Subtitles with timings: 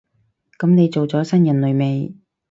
[0.57, 2.15] 噉你做咗新人類未？